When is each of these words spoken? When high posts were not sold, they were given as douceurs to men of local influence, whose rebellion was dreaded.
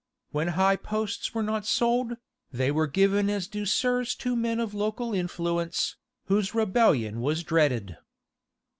When 0.31 0.47
high 0.57 0.77
posts 0.77 1.35
were 1.35 1.43
not 1.43 1.63
sold, 1.67 2.13
they 2.51 2.71
were 2.71 2.87
given 2.87 3.29
as 3.29 3.47
douceurs 3.47 4.15
to 4.15 4.35
men 4.35 4.59
of 4.59 4.73
local 4.73 5.13
influence, 5.13 5.95
whose 6.25 6.55
rebellion 6.55 7.19
was 7.21 7.43
dreaded. 7.43 7.97